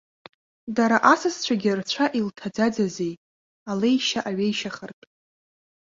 Дара 0.75 0.97
асасцәагьы 1.13 1.71
рцәа 1.79 2.05
илҭаӡаӡазеи, 2.19 3.13
алеишьа 3.71 4.19
аҩеишьахартә! 4.29 5.05